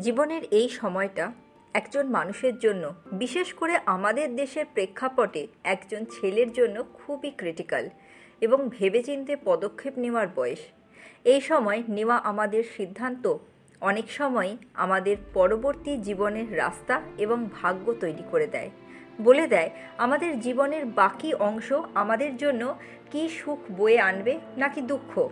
জীবনের 0.00 0.42
এই 0.50 0.68
সময়টা 0.68 1.32
একজন 1.74 2.06
মানুষের 2.06 2.58
জন্য, 2.58 2.94
বিশেষ 3.12 3.54
করে 3.54 3.74
আমাদের 3.86 4.36
দেশের 4.36 4.64
প্রেক্ষাপটে 4.74 5.46
একজন 5.64 6.04
ছেলের 6.04 6.52
জন্য 6.52 6.84
খুবই 6.94 7.30
ক্রিটিক্যাল 7.30 7.90
এবং 8.40 8.68
ভেবেচিন্তে 8.68 9.36
পদক্ষেপ 9.44 9.98
নেওয়ার 9.98 10.28
বয়স। 10.36 10.58
এই 11.24 11.40
সময় 11.40 11.82
নেওয়া 11.88 12.16
আমাদের 12.16 12.62
সিদ্ধান্ত 12.76 13.36
অনেক 13.80 14.10
সময় 14.10 14.56
আমাদের 14.74 15.16
পরবর্তী 15.34 15.96
জীবনের 15.96 16.56
রাস্তা 16.56 17.00
এবং 17.18 17.48
ভাগ্য 17.62 17.94
তৈরি 18.00 18.24
করে 18.30 18.46
দেয়। 18.46 18.70
বলে 19.20 19.46
দেয়, 19.46 19.70
আমাদের 19.98 20.40
জীবনের 20.40 20.86
বাকি 20.86 21.34
অংশ 21.34 21.72
আমাদের 21.94 22.36
জন্য 22.36 22.74
কি 23.10 23.28
সুখ 23.28 23.58
বয়ে 23.72 24.00
আনবে 24.00 24.38
নাকি 24.56 24.80
দুঃখ? 24.80 25.28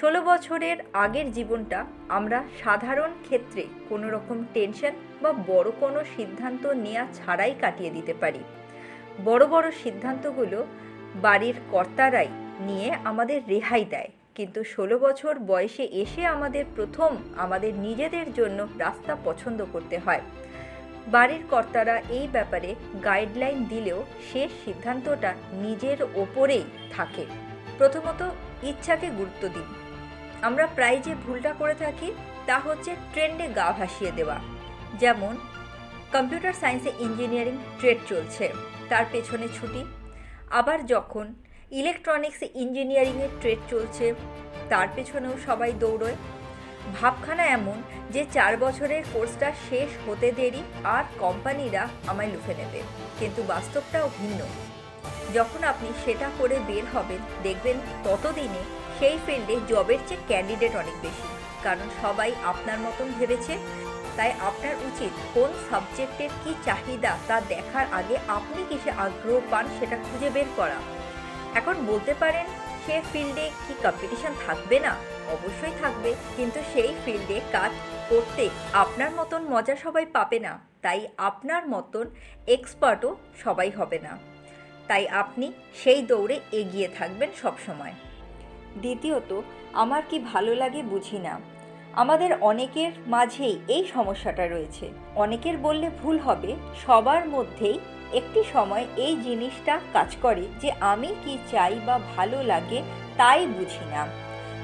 ষোলো 0.00 0.22
বছরের 0.22 0.76
আগের 0.92 1.32
জীবনটা 1.32 1.86
আমরা 2.08 2.44
সাধারণ 2.64 3.10
ক্ষেত্রে 3.22 3.64
কোনো 3.88 4.10
রকম 4.10 4.44
টেনশন 4.54 4.92
বা 5.22 5.32
বড় 5.32 5.70
কোনো 5.80 6.04
সিদ্ধান্ত 6.16 6.66
নেওয়া 6.66 7.06
ছাড়াই 7.14 7.54
কাটিয়ে 7.60 7.90
দিতে 7.90 8.14
পারি। 8.14 8.38
বড় 9.24 9.46
বড় 9.46 9.70
সিদ্ধান্তগুলো 9.70 10.66
বাড়ির 11.14 11.54
কর্তারাই 11.70 12.28
নিয়ে 12.60 12.92
আমাদের 13.04 13.42
রেহাই 13.48 13.84
দেয়। 13.84 14.08
কিন্তু 14.34 14.64
ষোলো 14.64 14.98
বছর 14.98 15.38
বয়সে 15.38 15.84
এসে 15.84 16.26
আমাদের 16.26 16.64
প্রথম 16.76 17.16
আমাদের 17.36 17.74
নিজেদের 17.74 18.32
জন্য 18.32 18.68
রাস্তা 18.78 19.16
পছন্দ 19.24 19.66
করতে 19.72 19.98
হয়। 19.98 20.20
বাড়ির 21.06 21.42
কর্তারা 21.50 22.02
এই 22.08 22.28
ব্যাপারে 22.32 22.74
গাইডলাইন 23.04 23.64
দিলেও 23.64 24.04
শেষ 24.32 24.50
সিদ্ধান্তটা 24.64 25.34
নিজের 25.52 25.98
ওপরেই 26.14 26.64
থাকে। 26.90 27.24
প্রথমত 27.78 28.30
ইচ্ছাকে 28.62 29.08
গুরুত্ব 29.10 29.48
দিন। 29.48 29.83
আমরা 30.46 30.66
প্রায় 30.76 30.98
যে 31.06 31.12
ভুলটা 31.24 31.52
করে 31.60 31.74
থাকি 31.74 32.08
তা 32.48 32.56
হচ্ছে 32.66 32.90
ট্রেন্ডে 33.12 33.46
গা 33.58 33.68
ভাসিয়ে 33.78 34.12
দেওয়া। 34.18 34.38
যেমন, 35.02 35.34
কম্পিউটার 36.14 36.54
সায়েন্সে 36.60 36.90
ইঞ্জিনিয়ারিং 37.06 37.56
ট্রেড 37.78 37.98
চলছে, 38.10 38.44
তার 38.90 39.04
পেছনে 39.12 39.46
ছুটি। 39.56 39.82
আবার 40.50 40.78
যখন 40.86 41.26
ইলেকট্রনিক্সে 41.80 42.46
ইঞ্জিনিয়ারিংয়ের 42.54 43.32
ট্রেড 43.40 43.60
চলছে, 43.72 44.06
তার 44.70 44.88
পেছনেও 44.94 45.34
সবাই 45.46 45.72
দৌড়য়। 45.82 46.16
ভাবখানা 46.98 47.44
এমন 47.58 47.78
যে 48.14 48.22
চার 48.36 48.52
বছরের 48.64 49.02
কোর্সটা 49.12 49.48
শেষ 49.68 49.90
হতে 50.06 50.28
দেরি 50.38 50.62
আর 50.96 51.04
কোম্পানিরা 51.18 51.82
আমায় 52.10 52.30
লুফে 52.32 52.54
নেবে, 52.60 52.80
কিন্তু 53.18 53.40
বাস্তবটাও 53.52 54.06
ভিন্ন। 54.18 54.40
যখন 55.36 55.60
আপনি 55.72 55.88
সেটা 56.04 56.28
করে 56.38 56.56
বের 56.68 56.84
হবেন, 56.94 57.20
দেখবেন 57.42 57.76
ততদিনে 58.04 58.62
সেই 58.98 59.18
ফিল্ডে 59.26 59.56
জবের 59.68 59.98
চেয়ে 60.06 60.24
ক্যান্ডিডেট 60.26 60.76
অনেক 60.76 60.96
বেশি। 61.02 61.28
কারণ 61.62 61.88
সবাই 62.02 62.32
আপনার 62.44 62.78
মতন 62.78 63.12
ভেবেছে। 63.18 63.58
তাই 64.16 64.32
আপনার 64.40 64.74
উচিত 64.74 65.12
কোন 65.34 65.50
সাবজেক্টের 65.70 66.30
কি 66.44 66.54
চাহিদা 66.64 67.18
তা 67.28 67.40
দেখার 67.40 67.86
আগে 67.92 68.16
আপনি 68.28 68.60
কিসে 68.68 68.90
আগ্রহ 68.90 69.40
পান 69.50 69.64
সেটা 69.80 69.96
খুঁজে 69.96 70.30
বের 70.30 70.48
করা। 70.56 70.78
এখন 71.54 71.74
বলতে 71.86 72.14
পারেন, 72.14 72.46
সে 72.86 73.02
ফিল্ডে 73.12 73.50
কি 73.68 73.74
কম্পিটিশন 73.82 74.32
থাকবে 74.46 74.78
না? 74.78 74.96
অবশ্যই 75.32 75.74
থাকবে। 75.80 76.14
কিন্তু 76.36 76.60
সেই 76.72 76.94
ফিল্ডে 77.04 77.40
কাজ 77.52 77.72
করতে 78.10 78.48
আপনার 78.72 79.10
মতন 79.10 79.42
মজা 79.42 79.76
সবাই 79.76 80.06
পাবে 80.06 80.38
না। 80.38 80.58
তাই 80.82 81.08
আপনার 81.16 81.68
মতন 81.68 82.06
এক্সপার্টও 82.46 83.16
সবাই 83.44 83.70
হবে 83.70 83.98
না। 83.98 84.18
তাই 84.88 85.08
আপনি 85.08 85.52
সেই 85.84 86.02
দৌড়ে 86.02 86.40
এগিয়ে 86.52 86.88
থাকবেন 86.98 87.30
সবসময়। 87.42 87.92
দ্বিতীয়ত, 88.78 89.40
আমার 89.72 90.02
কি 90.10 90.18
ভালো 90.18 90.54
লাগে 90.54 90.82
বুঝি 90.82 91.18
না। 91.18 91.40
আমাদের 91.92 92.30
অনেকের 92.40 92.92
মাঝেই 93.06 93.58
এই 93.68 93.84
সমস্যাটা 93.94 94.48
রয়েছে। 94.48 94.90
অনেকের 95.14 95.58
বললে 95.58 95.90
ভুল 96.02 96.18
হবে, 96.18 96.56
সবার 96.86 97.28
মধ্যেই 97.28 97.78
একটি 98.12 98.42
সময় 98.52 98.86
এই 98.96 99.16
জিনিসটা 99.16 99.80
কাজ 99.92 100.16
করে 100.22 100.42
যে 100.60 100.72
আমি 100.80 101.14
কি 101.24 101.38
চাই 101.50 101.80
বা 101.86 102.00
ভালো 102.16 102.42
লাগে 102.42 102.82
তাই 103.16 103.46
বুঝি 103.46 103.90
না। 103.90 104.06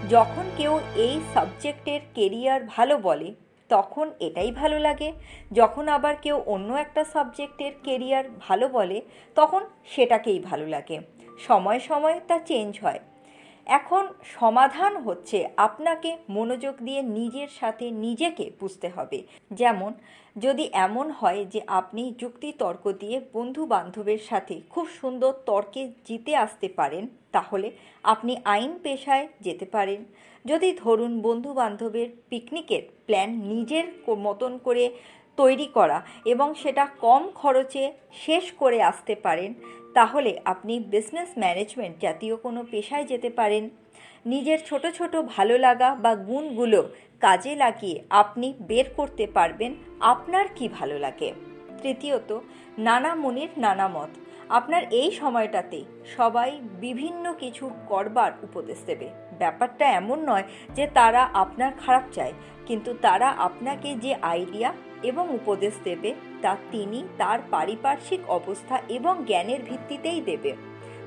যখন 0.08 0.42
কেউ 0.56 0.80
এই 0.94 1.20
সাবজেক্টের 1.34 2.00
কেরিয়ার 2.14 2.60
ভালো 2.64 2.98
বলে, 2.98 3.34
তখন 3.68 4.10
এটাই 4.20 4.50
ভালো 4.50 4.78
লাগে। 4.78 5.12
যখন 5.52 5.88
আবার 5.88 6.16
কেউ 6.22 6.42
অন্য 6.46 6.74
একটা 6.74 7.04
সাবজেক্টের 7.04 7.72
কেরিয়ার 7.84 8.24
ভালো 8.40 8.68
বলে, 8.68 9.00
তখন 9.34 9.64
সেটাকেই 9.86 10.38
ভালো 10.38 10.66
লাগে। 10.66 11.00
সময় 11.38 11.80
সময় 11.80 12.20
তা 12.28 12.38
চেঞ্জ 12.38 12.78
হয়। 12.82 12.98
এখন 13.70 14.04
সমাধান 14.34 14.92
হচ্ছে 14.96 15.38
আপনাকে 15.56 16.10
মনোযোগ 16.28 16.74
দিয়ে 16.80 17.00
নিজের 17.18 17.50
সাথে 17.60 17.86
নিজেকে 18.04 18.44
বুঝতে 18.60 18.88
হবে। 18.88 19.18
যেমন, 19.50 19.92
যদি 20.36 20.64
এমন 20.86 21.06
হয় 21.10 21.42
যে 21.44 21.60
আপনি 21.70 22.02
যুক্তি 22.18 22.48
তর্ক 22.52 22.84
দিয়ে 22.92 23.16
বন্ধু 23.32 23.62
বান্ধবের 23.66 24.22
সাথে 24.30 24.54
খুব 24.70 24.86
সুন্দর 25.00 25.32
তর্কে 25.46 25.82
জিতে 26.04 26.32
আসতে 26.36 26.68
পারেন, 26.68 27.04
তাহলে 27.32 27.68
আপনি 28.04 28.32
আইন 28.44 28.72
পেশায় 28.82 29.26
যেতে 29.40 29.66
পারেন। 29.66 30.00
যদি 30.44 30.68
ধরুন 30.84 31.12
বন্ধু 31.20 31.50
বান্ধবের 31.54 32.08
পিকনিকের 32.28 32.82
প্ল্যান 33.06 33.30
নিজের 33.52 33.86
মতন 34.18 34.52
করে 34.58 34.84
তৈরি 35.40 35.68
করা 35.76 35.98
এবং 36.32 36.48
সেটা 36.62 36.84
কম 37.04 37.22
খরচে 37.40 37.84
শেষ 38.24 38.44
করে 38.60 38.78
আসতে 38.90 39.14
পারেন, 39.24 39.50
তাহলে 39.96 40.30
আপনি 40.52 40.74
বিজনেস 40.92 41.30
ম্যানেজমেন্ট 41.42 41.94
জাতীয় 42.04 42.34
কোনো 42.44 42.60
পেশায় 42.72 43.06
যেতে 43.12 43.30
পারেন। 43.38 43.64
নিজের 44.32 44.58
ছোট 44.68 44.84
ছোট 44.98 45.12
ভালো 45.34 45.54
লাগা 45.66 45.88
বা 46.04 46.12
গুণগুলো 46.28 46.80
কাজে 47.24 47.52
লাগিয়ে 47.62 47.96
আপনি 48.22 48.48
বের 48.70 48.86
করতে 48.98 49.24
পারবেন 49.36 49.70
আপনার 50.12 50.46
কি 50.56 50.66
ভালো 50.78 50.96
লাগে। 51.04 51.28
তৃতীয়ত, 51.82 52.30
নানা 52.86 53.10
মুনির 53.22 53.52
নানা 53.64 53.86
মত। 53.96 54.10
আপনার 54.58 54.82
এই 55.00 55.10
সময়টাতে 55.20 55.78
সবাই 56.16 56.50
বিভিন্ন 56.84 57.24
কিছু 57.42 57.64
করবার 57.90 58.32
উপদেশ 58.46 58.78
দেবে। 58.88 59.08
ব্যাপারটা 59.40 59.84
এমন 60.00 60.18
নয় 60.30 60.46
যে 60.76 60.84
তারা 60.98 61.22
আপনার 61.42 61.72
খারাপ 61.82 62.04
চায়, 62.16 62.34
কিন্তু 62.68 62.90
তারা 63.06 63.28
আপনাকে 63.46 63.88
যে 64.04 64.12
আইডিয়া 64.32 64.70
এবং 65.02 65.28
উপদেশ 65.34 65.74
দেবে 65.84 66.14
তা 66.42 66.56
তিনি 66.70 67.04
তার 67.18 67.38
পারিপার্শ্বিক 67.50 68.30
অবস্থা 68.30 68.80
এবং 68.88 69.24
জ্ঞানের 69.26 69.62
ভিত্তিতেই 69.62 70.20
দেবে। 70.20 70.56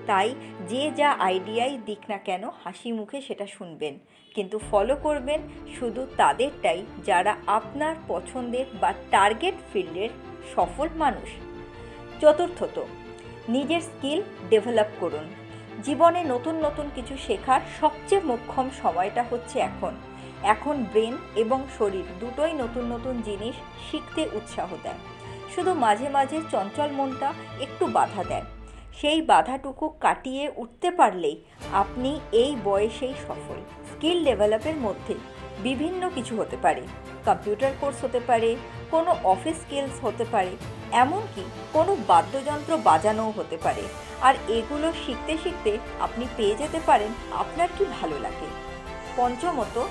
তাই 0.08 0.36
যে 0.68 0.92
যা 0.92 1.12
আইডিয়াই 1.12 1.80
দিক 1.86 2.00
না 2.10 2.18
কেন 2.18 2.50
হাসি 2.64 2.92
মুখে 2.92 3.22
সেটা 3.22 3.48
শুনবেন। 3.48 4.00
কিন্তু 4.36 4.60
ফলো 4.72 4.96
করবেন 4.96 5.42
শুধু 5.80 6.08
তাদেরটাই 6.18 6.86
যারা 7.06 7.36
আপনার 7.48 7.96
পছন্দের 8.08 8.66
বা 8.82 8.94
টার্গেট 9.12 9.54
ফিল্ডের 9.74 10.10
সফল 10.56 10.88
মানুষ। 10.96 11.30
চতুর্থত, 12.22 12.86
নিজের 13.50 13.82
স্কিল 13.82 14.22
ডেভেলপ 14.50 14.88
করুন। 15.00 15.24
জীবনে 15.84 16.24
নতুন 16.24 16.56
নতুন 16.56 16.90
কিছু 16.96 17.18
শেখার 17.18 17.62
সবচেয়ে 17.80 18.22
মোক্ষম 18.22 18.70
সময়টা 18.82 19.26
হচ্ছে 19.30 19.60
এখন। 19.60 19.94
এখন 20.44 20.84
ব্রেন 20.84 21.18
এবং 21.36 21.64
শরীর 21.78 22.04
দুটোই 22.20 22.54
নতুন 22.54 22.86
নতুন 22.86 23.22
জিনিস 23.22 23.56
শিখতে 23.92 24.28
উৎসাহ 24.34 24.70
দেয়। 24.84 24.98
শুধু 25.56 25.74
মাঝে 25.74 26.10
মাঝে 26.10 26.42
চঞ্চল 26.52 26.92
মনটা 26.92 27.34
একটু 27.60 27.88
বাধা 27.88 28.24
দেয়। 28.24 28.44
সেই 29.02 29.22
বাধাটুকু 29.22 29.90
কাটিয়ে 29.90 30.52
উঠতে 30.56 30.92
পারলেই 30.92 31.44
আপনি 31.74 32.20
এই 32.32 32.56
বয়সেই 32.64 33.14
সফল। 33.28 33.56
স্কিল 33.92 34.24
ডেভেলপের 34.24 34.76
মধ্যে 34.76 35.14
বিভিন্ন 35.64 36.10
কিছু 36.10 36.38
হতে 36.38 36.58
পারে। 36.58 36.82
কম্পিউটার 37.26 37.72
কোর্স 37.82 38.04
হতে 38.04 38.20
পারে, 38.20 38.56
কোনো 38.92 39.16
অফিস 39.24 39.56
স্কিলস 39.56 40.06
হতে 40.06 40.26
পারে, 40.32 40.50
এমনকি 40.92 41.44
কোনো 41.74 41.98
বাদ্যযন্ত্র 42.08 42.78
বাজানোও 42.78 43.32
হতে 43.32 43.58
পারে। 43.58 43.82
আর 44.22 44.36
এগুলো 44.48 44.94
শিখতে 45.06 45.38
শিখতে 45.44 45.78
আপনি 46.00 46.28
পেয়ে 46.38 46.56
যেতে 46.56 46.80
পারেন, 46.86 47.12
আপনার 47.32 47.68
কি 47.78 47.86
ভালো 48.02 48.20
লাগে? 48.20 48.48
পঞ্চমত 49.16 49.86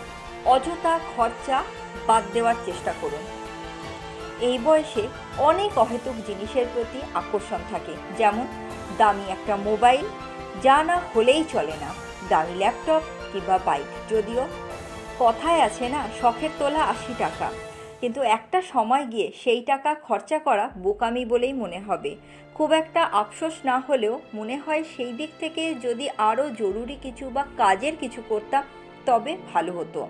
অযথা 0.45 1.01
খরচা 1.17 1.65
বাদ 2.07 2.23
দেওয়ার 2.33 2.55
চেষ্টা 2.67 2.95
করুন। 3.01 3.25
এই 4.41 4.59
বয়সে 4.65 5.09
অনেক 5.39 5.79
অহেতুক 5.79 6.15
জিনিসের 6.27 6.67
প্রতি 6.75 7.01
আকর্ষণ 7.15 7.59
থাকে, 7.71 7.93
যেমন 8.19 8.47
দামি 8.99 9.23
একটা 9.31 9.57
মোবাইল, 9.57 10.05
যা 10.63 10.83
না 10.83 11.01
হলেই 11.15 11.45
চলে 11.53 11.73
না, 11.81 11.95
দামি 12.29 12.55
ল্যাপটপ 12.55 13.01
কিংবা 13.33 13.59
বাইক। 13.65 14.13
যদিও 14.13 14.49
কথায় 15.19 15.61
আছে 15.61 15.89
না, 15.89 16.09
শখের 16.21 16.51
তোলা 16.59 16.83
আশি 16.83 17.15
টাকা। 17.19 17.51
কিন্তু 18.01 18.23
একটা 18.23 18.63
সময় 18.63 19.07
গিয়ে 19.07 19.33
সেই 19.45 19.63
টাকা 19.63 19.95
খরচা 19.95 20.39
করা 20.39 20.71
বোকামি 20.79 21.25
বলেই 21.25 21.53
মনে 21.53 21.81
হবে। 21.81 22.17
খুব 22.55 22.73
একটা 22.73 23.03
আফসোস 23.05 23.53
না 23.65 23.81
হলেও 23.89 24.21
মনে 24.35 24.57
হয় 24.59 24.85
সেই 24.97 25.13
দিক 25.13 25.31
থেকে 25.41 25.75
যদি 25.75 26.09
আরও 26.19 26.51
জরুরি 26.51 26.97
কিছু 27.03 27.31
বা 27.31 27.47
কাজের 27.57 27.93
কিছু 28.01 28.23
করতাম, 28.29 28.63
তবে 29.07 29.37
ভালো 29.55 29.73
হতো। 29.73 30.09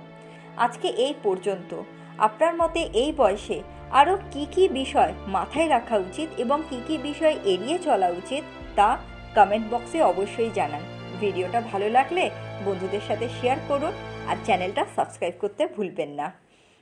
আজকে 0.57 0.89
এই 0.89 1.15
পর্যন্ত। 1.23 1.71
আপনার 2.19 2.53
মতে 2.57 2.81
এই 3.03 3.11
বয়সে 3.13 3.59
আরও 3.91 4.15
কি 4.31 4.43
কি 4.55 4.65
বিষয় 4.69 5.13
মাথায় 5.27 5.69
রাখা 5.69 5.97
উচিত 5.97 6.29
এবং 6.39 6.59
কি 6.71 6.79
কি 6.87 6.97
বিষয় 6.99 7.37
এড়িয়ে 7.45 7.79
চলা 7.79 8.09
উচিত 8.21 8.43
তা 8.77 8.89
কমেন্ট 9.35 9.67
বক্সে 9.73 9.99
অবশ্যই 10.03 10.51
জানান। 10.55 10.83
ভিডিওটা 11.21 11.61
ভালো 11.61 11.89
লাগলে 11.89 12.31
বন্ধুদের 12.65 13.01
সাথে 13.01 13.27
শেয়ার 13.41 13.59
করুন 13.69 13.93
আর 14.29 14.37
চ্যানেলটা 14.45 14.83
সাবস্ক্রাইব 14.97 15.35
করতে 15.41 15.63
ভুলবেন 15.67 16.11
না। 16.11 16.27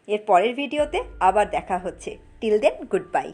এর 0.08 0.20
পরের 0.26 0.52
ভিডিওতে 0.54 0.98
আবার 1.20 1.46
দেখা 1.50 1.78
হচ্ছে। 1.78 2.10
Till 2.40 2.58
then 2.58 2.74
good 2.92 3.06
bye 3.12 3.28